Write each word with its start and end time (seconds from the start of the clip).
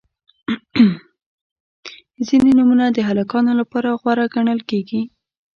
•ځینې 2.27 2.51
نومونه 2.57 2.85
د 2.91 2.97
هلکانو 3.09 3.51
لپاره 3.61 3.97
غوره 4.01 4.25
ګڼل 4.35 4.59
کیږي. 4.69 5.01